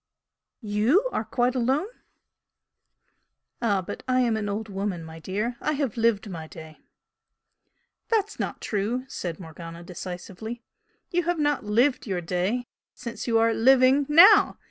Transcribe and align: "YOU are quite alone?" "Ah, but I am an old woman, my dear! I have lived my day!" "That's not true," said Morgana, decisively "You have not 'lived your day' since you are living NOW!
"YOU 0.63 1.07
are 1.11 1.23
quite 1.23 1.53
alone?" 1.53 1.85
"Ah, 3.61 3.83
but 3.83 4.01
I 4.07 4.21
am 4.21 4.35
an 4.35 4.49
old 4.49 4.67
woman, 4.67 5.03
my 5.03 5.19
dear! 5.19 5.57
I 5.61 5.73
have 5.73 5.95
lived 5.95 6.27
my 6.27 6.47
day!" 6.47 6.79
"That's 8.09 8.39
not 8.39 8.61
true," 8.61 9.05
said 9.07 9.39
Morgana, 9.39 9.83
decisively 9.83 10.63
"You 11.11 11.25
have 11.25 11.37
not 11.37 11.65
'lived 11.65 12.07
your 12.07 12.19
day' 12.19 12.65
since 12.95 13.27
you 13.27 13.37
are 13.37 13.53
living 13.53 14.07
NOW! 14.09 14.57